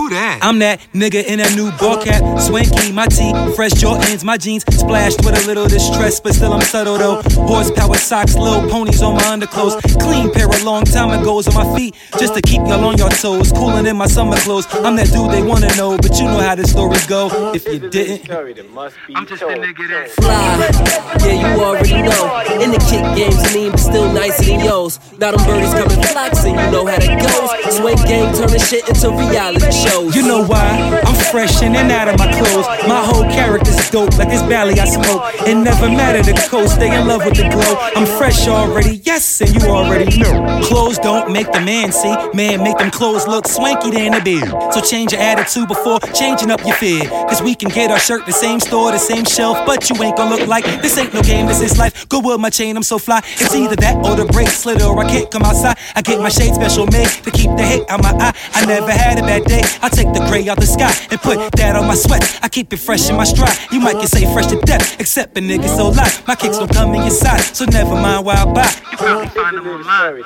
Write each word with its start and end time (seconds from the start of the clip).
Who 0.06 0.14
that? 0.14 0.38
I'm 0.40 0.60
that 0.60 0.78
nigga 0.94 1.24
in 1.26 1.40
a 1.40 1.50
new 1.56 1.72
ball 1.78 1.98
cap, 1.98 2.22
swanky, 2.38 2.92
my 2.92 3.06
tee, 3.06 3.32
fresh 3.56 3.72
Jordans, 3.72 4.22
my 4.22 4.36
jeans 4.36 4.62
splashed 4.70 5.18
with 5.24 5.34
a 5.34 5.44
little 5.48 5.66
distress, 5.66 6.20
but 6.20 6.32
still 6.32 6.52
I'm 6.52 6.60
subtle 6.60 6.96
though. 6.96 7.22
Horsepower 7.50 7.96
socks, 7.96 8.36
little 8.36 8.70
ponies 8.70 9.02
on 9.02 9.16
my 9.16 9.32
underclothes, 9.32 9.74
clean 9.98 10.32
pair 10.32 10.46
of 10.46 10.62
long 10.62 10.84
time 10.84 11.10
ago's 11.10 11.48
on 11.48 11.54
my 11.54 11.76
feet, 11.76 11.96
just 12.20 12.34
to 12.34 12.40
keep 12.40 12.60
y'all 12.68 12.84
on 12.84 12.96
your 12.98 13.10
toes. 13.10 13.50
Cooling 13.50 13.86
in 13.86 13.96
my 13.96 14.06
summer 14.06 14.36
clothes. 14.36 14.68
I'm 14.70 14.94
that 14.94 15.10
dude 15.10 15.32
they 15.32 15.42
wanna 15.42 15.74
know, 15.74 15.96
but 15.96 16.16
you 16.20 16.26
know 16.26 16.38
how 16.38 16.54
the 16.54 16.68
stories 16.68 17.04
go. 17.06 17.52
If 17.52 17.66
you 17.66 17.80
didn't, 17.90 18.30
I'm 18.30 19.26
just 19.26 19.42
a 19.42 19.46
nigga 19.46 19.88
that 19.90 20.10
fly. 20.22 21.26
Yeah, 21.26 21.56
you 21.56 21.64
already 21.64 22.02
know. 22.02 22.62
In 22.62 22.70
the 22.70 22.78
kick 22.86 23.02
games, 23.18 23.42
mean, 23.52 23.72
but 23.72 23.80
still 23.80 24.12
nicer 24.12 24.44
than 24.44 24.60
yours. 24.60 25.00
Now 25.18 25.32
them 25.32 25.46
birdies 25.46 25.72
coming 25.72 26.02
flexing, 26.12 26.54
you 26.58 26.70
know 26.70 26.84
how 26.84 26.98
that 26.98 27.16
goes. 27.16 27.76
Swing 27.76 27.96
game 28.04 28.34
turning 28.34 28.60
shit 28.60 28.86
into 28.86 29.08
reality 29.16 29.72
shows. 29.72 30.14
You 30.14 30.20
know 30.20 30.44
why? 30.44 31.00
I'm 31.06 31.14
fresh 31.32 31.62
in 31.62 31.74
and 31.74 31.90
out 31.90 32.08
of 32.08 32.18
my 32.18 32.30
clothes. 32.30 32.66
My 32.86 33.00
whole 33.00 33.24
character's 33.32 33.88
dope, 33.88 34.18
like 34.18 34.28
this 34.28 34.42
Bally 34.42 34.78
I 34.78 34.84
smoke. 34.84 35.24
It 35.48 35.54
never 35.54 35.88
matter 35.88 36.20
the 36.20 36.36
coast, 36.50 36.74
stay 36.74 36.94
in 36.94 37.08
love 37.08 37.24
with 37.24 37.36
the 37.36 37.48
glow. 37.48 37.76
I'm 37.96 38.04
fresh 38.18 38.46
already, 38.46 39.00
yes, 39.04 39.40
and 39.40 39.54
you 39.54 39.70
already 39.70 40.18
know. 40.18 40.60
Clothes 40.62 40.98
don't 40.98 41.32
make 41.32 41.50
the 41.50 41.60
man 41.60 41.92
see, 41.92 42.14
man 42.34 42.62
make 42.62 42.76
them 42.76 42.90
clothes 42.90 43.26
look 43.26 43.48
swanky 43.48 43.90
than 43.90 44.12
a 44.12 44.22
beard. 44.22 44.52
So 44.72 44.82
change 44.82 45.12
your 45.12 45.22
attitude 45.22 45.68
before 45.68 45.98
changing 46.12 46.50
up 46.50 46.60
your 46.66 46.76
fear. 46.76 47.08
Cause 47.08 47.40
we 47.40 47.54
can 47.54 47.70
get 47.70 47.90
our 47.90 47.98
shirt 47.98 48.26
the 48.26 48.32
same 48.32 48.60
store, 48.60 48.92
the 48.92 48.98
same 48.98 49.24
shelf, 49.24 49.64
but 49.64 49.88
you 49.88 49.96
ain't 50.02 50.16
gonna 50.16 50.36
look 50.36 50.46
like 50.46 50.64
this 50.82 50.98
ain't 50.98 51.14
no 51.14 51.22
game, 51.22 51.46
this 51.46 51.62
is 51.62 51.78
life. 51.78 52.06
Go 52.10 52.20
with 52.20 52.38
my 52.38 52.50
chain, 52.50 52.76
I'm 52.76 52.82
so 52.82 52.98
fly. 52.98 53.22
It's 53.40 53.54
either 53.54 53.76
that 53.76 53.96
or 54.04 54.14
the 54.14 54.26
bracelet, 54.26 54.82
or 54.82 54.98
I 54.98 55.05
can't 55.06 55.30
come 55.30 55.42
outside. 55.42 55.76
I 55.94 56.02
get 56.02 56.20
my 56.20 56.28
shade 56.28 56.54
special 56.54 56.86
made 56.86 57.08
to 57.24 57.30
keep 57.30 57.50
the 57.56 57.62
hate 57.62 57.88
out 57.88 58.02
my 58.02 58.12
eye. 58.12 58.34
I 58.54 58.66
never 58.66 58.90
had 58.90 59.18
a 59.18 59.22
bad 59.22 59.44
day. 59.44 59.62
I 59.82 59.88
take 59.88 60.12
the 60.12 60.20
gray 60.28 60.48
out 60.48 60.58
the 60.58 60.66
sky 60.66 60.92
and 61.10 61.20
put 61.20 61.38
that 61.56 61.76
on 61.76 61.86
my 61.86 61.94
sweat. 61.94 62.22
I 62.42 62.48
keep 62.48 62.72
it 62.72 62.78
fresh 62.78 63.08
in 63.08 63.16
my 63.16 63.24
stride. 63.24 63.56
You 63.72 63.80
might 63.80 63.94
get 63.94 64.08
say 64.08 64.24
fresh 64.32 64.46
to 64.48 64.60
death, 64.60 65.00
except 65.00 65.36
a 65.38 65.40
nigga 65.40 65.68
so 65.68 65.88
live. 65.88 66.26
My 66.26 66.34
kicks 66.34 66.58
don't 66.58 66.72
come 66.72 66.94
in 66.94 67.02
your 67.02 67.10
side, 67.10 67.40
so 67.40 67.64
never 67.64 67.94
mind 67.94 68.26
why 68.26 68.34
I 68.34 68.44
buy. 68.44 68.70
you 68.90 68.96
probably 68.98 69.28
find 69.28 69.56
them 69.56 69.66
online. 69.66 70.22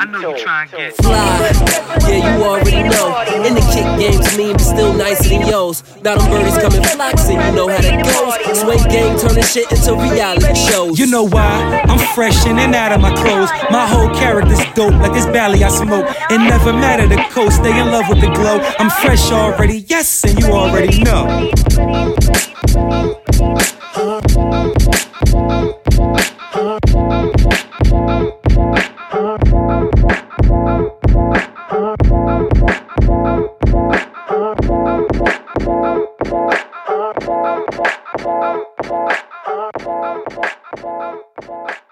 I 0.00 0.04
know 0.04 0.20
you 0.20 0.38
try 0.38 0.62
and 0.62 0.70
get 0.70 0.96
fly. 0.96 1.50
Yeah, 2.08 2.36
you 2.36 2.44
already 2.44 2.67
know. 2.84 3.18
In 3.44 3.54
the 3.54 3.64
kick 3.72 3.86
games, 3.98 4.36
mean, 4.36 4.52
but 4.52 4.60
still 4.60 4.92
nicer 4.92 5.28
than 5.28 5.46
yours. 5.46 5.82
Now 6.02 6.16
them 6.16 6.30
birdies 6.30 6.58
coming 6.58 6.82
flexing, 6.82 7.40
you 7.40 7.52
know 7.52 7.68
how 7.68 7.80
that 7.80 8.04
goes. 8.04 8.60
Swing 8.60 8.84
game 8.88 9.18
turning 9.18 9.44
shit 9.44 9.70
into 9.72 9.94
reality 9.94 10.54
shows. 10.54 10.98
You 10.98 11.06
know 11.06 11.24
why? 11.24 11.82
I'm 11.88 11.98
fresh 12.14 12.46
in 12.46 12.58
and 12.58 12.74
out 12.74 12.92
of 12.92 13.00
my 13.00 13.14
clothes. 13.14 13.50
My 13.70 13.86
whole 13.86 14.08
character's 14.14 14.60
dope, 14.74 14.94
like 14.94 15.12
this 15.12 15.26
Bally 15.26 15.64
I 15.64 15.68
smoke. 15.68 16.06
It 16.30 16.38
never 16.38 16.72
matter 16.72 17.06
the 17.06 17.16
coast, 17.30 17.56
stay 17.56 17.78
in 17.78 17.90
love 17.90 18.08
with 18.08 18.20
the 18.20 18.30
glow. 18.30 18.58
I'm 18.78 18.90
fresh 18.90 19.30
already, 19.30 19.84
yes, 19.88 20.24
and 20.24 20.38
you 20.38 20.52
already 20.52 21.02
know. 21.02 21.50
You. 41.48 41.87